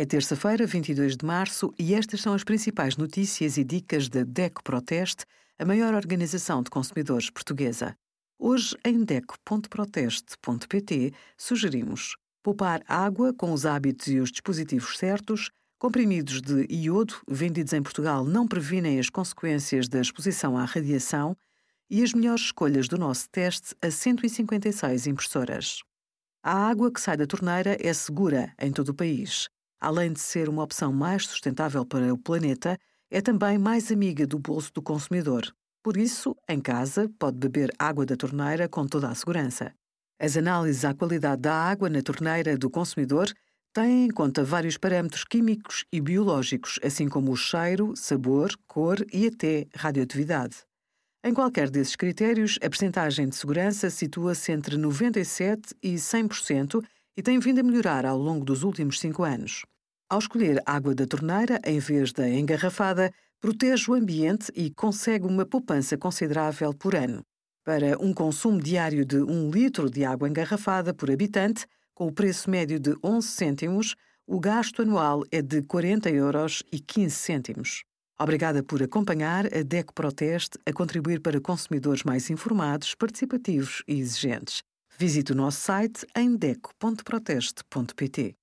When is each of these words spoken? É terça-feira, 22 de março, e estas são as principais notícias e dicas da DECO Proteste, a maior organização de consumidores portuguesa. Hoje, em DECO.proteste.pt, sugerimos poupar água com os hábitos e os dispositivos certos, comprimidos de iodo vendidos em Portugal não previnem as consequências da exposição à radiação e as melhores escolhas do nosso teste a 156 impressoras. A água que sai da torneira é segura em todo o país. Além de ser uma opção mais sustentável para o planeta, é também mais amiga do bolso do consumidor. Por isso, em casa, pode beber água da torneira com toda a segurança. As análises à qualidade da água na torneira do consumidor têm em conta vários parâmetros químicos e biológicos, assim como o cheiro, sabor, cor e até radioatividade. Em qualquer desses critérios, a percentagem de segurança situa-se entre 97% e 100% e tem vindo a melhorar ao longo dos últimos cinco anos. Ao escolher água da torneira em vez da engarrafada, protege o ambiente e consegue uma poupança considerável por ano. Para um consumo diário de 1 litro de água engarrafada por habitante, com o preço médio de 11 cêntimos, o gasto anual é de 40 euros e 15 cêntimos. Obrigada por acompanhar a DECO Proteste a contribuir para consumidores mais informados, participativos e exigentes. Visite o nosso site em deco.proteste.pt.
É 0.00 0.06
terça-feira, 0.06 0.64
22 0.64 1.16
de 1.16 1.26
março, 1.26 1.74
e 1.76 1.92
estas 1.92 2.20
são 2.20 2.32
as 2.32 2.44
principais 2.44 2.96
notícias 2.96 3.56
e 3.56 3.64
dicas 3.64 4.08
da 4.08 4.22
DECO 4.22 4.62
Proteste, 4.62 5.24
a 5.58 5.64
maior 5.64 5.92
organização 5.92 6.62
de 6.62 6.70
consumidores 6.70 7.30
portuguesa. 7.30 7.96
Hoje, 8.38 8.76
em 8.84 9.02
DECO.proteste.pt, 9.02 11.12
sugerimos 11.36 12.14
poupar 12.44 12.80
água 12.86 13.34
com 13.34 13.52
os 13.52 13.66
hábitos 13.66 14.06
e 14.06 14.20
os 14.20 14.30
dispositivos 14.30 14.96
certos, 14.96 15.50
comprimidos 15.80 16.42
de 16.42 16.72
iodo 16.72 17.16
vendidos 17.26 17.72
em 17.72 17.82
Portugal 17.82 18.24
não 18.24 18.46
previnem 18.46 19.00
as 19.00 19.10
consequências 19.10 19.88
da 19.88 20.00
exposição 20.00 20.56
à 20.56 20.64
radiação 20.64 21.36
e 21.90 22.04
as 22.04 22.12
melhores 22.12 22.42
escolhas 22.42 22.86
do 22.86 22.98
nosso 22.98 23.28
teste 23.30 23.74
a 23.82 23.90
156 23.90 25.08
impressoras. 25.08 25.80
A 26.40 26.68
água 26.68 26.92
que 26.92 27.00
sai 27.00 27.16
da 27.16 27.26
torneira 27.26 27.76
é 27.80 27.92
segura 27.92 28.54
em 28.60 28.70
todo 28.70 28.90
o 28.90 28.94
país. 28.94 29.48
Além 29.80 30.12
de 30.12 30.20
ser 30.20 30.48
uma 30.48 30.62
opção 30.64 30.92
mais 30.92 31.24
sustentável 31.26 31.86
para 31.86 32.12
o 32.12 32.18
planeta, 32.18 32.78
é 33.10 33.20
também 33.20 33.58
mais 33.58 33.90
amiga 33.92 34.26
do 34.26 34.38
bolso 34.38 34.72
do 34.72 34.82
consumidor. 34.82 35.54
Por 35.82 35.96
isso, 35.96 36.36
em 36.48 36.60
casa, 36.60 37.08
pode 37.18 37.38
beber 37.38 37.70
água 37.78 38.04
da 38.04 38.16
torneira 38.16 38.68
com 38.68 38.86
toda 38.86 39.08
a 39.08 39.14
segurança. 39.14 39.72
As 40.20 40.36
análises 40.36 40.84
à 40.84 40.92
qualidade 40.92 41.42
da 41.42 41.54
água 41.54 41.88
na 41.88 42.02
torneira 42.02 42.58
do 42.58 42.68
consumidor 42.68 43.32
têm 43.72 44.06
em 44.06 44.10
conta 44.10 44.42
vários 44.42 44.76
parâmetros 44.76 45.22
químicos 45.22 45.84
e 45.92 46.00
biológicos, 46.00 46.80
assim 46.82 47.08
como 47.08 47.30
o 47.30 47.36
cheiro, 47.36 47.94
sabor, 47.96 48.50
cor 48.66 48.98
e 49.12 49.28
até 49.28 49.66
radioatividade. 49.74 50.56
Em 51.24 51.32
qualquer 51.32 51.70
desses 51.70 51.94
critérios, 51.94 52.58
a 52.62 52.68
percentagem 52.68 53.28
de 53.28 53.36
segurança 53.36 53.90
situa-se 53.90 54.50
entre 54.50 54.76
97% 54.76 55.72
e 55.82 55.94
100% 55.94 56.84
e 57.16 57.22
tem 57.22 57.38
vindo 57.38 57.60
a 57.60 57.62
melhorar 57.62 58.06
ao 58.06 58.16
longo 58.16 58.44
dos 58.44 58.62
últimos 58.62 59.00
cinco 59.00 59.24
anos. 59.24 59.62
Ao 60.10 60.18
escolher 60.18 60.62
água 60.64 60.94
da 60.94 61.06
torneira 61.06 61.60
em 61.66 61.78
vez 61.78 62.14
da 62.14 62.26
engarrafada, 62.26 63.12
protege 63.38 63.90
o 63.90 63.94
ambiente 63.94 64.50
e 64.54 64.70
consegue 64.70 65.26
uma 65.26 65.44
poupança 65.44 65.98
considerável 65.98 66.72
por 66.72 66.94
ano. 66.94 67.22
Para 67.62 68.02
um 68.02 68.14
consumo 68.14 68.58
diário 68.58 69.04
de 69.04 69.18
1 69.18 69.50
litro 69.50 69.90
de 69.90 70.06
água 70.06 70.26
engarrafada 70.26 70.94
por 70.94 71.10
habitante, 71.10 71.66
com 71.94 72.06
o 72.06 72.12
preço 72.12 72.48
médio 72.48 72.80
de 72.80 72.96
11 73.04 73.28
cêntimos, 73.28 73.94
o 74.26 74.40
gasto 74.40 74.80
anual 74.80 75.24
é 75.30 75.42
de 75.42 75.60
40 75.60 76.08
euros 76.08 76.62
e 76.72 76.80
15 76.80 77.14
cêntimos. 77.14 77.82
Obrigada 78.18 78.62
por 78.62 78.82
acompanhar 78.82 79.44
a 79.54 79.62
DECO 79.62 79.92
Proteste 79.92 80.58
a 80.64 80.72
contribuir 80.72 81.20
para 81.20 81.38
consumidores 81.38 82.02
mais 82.02 82.30
informados, 82.30 82.94
participativos 82.94 83.82
e 83.86 84.00
exigentes. 84.00 84.62
Visite 84.98 85.32
o 85.32 85.36
nosso 85.36 85.60
site 85.60 86.06
em 86.16 86.34
deco.proteste.pt. 86.34 88.38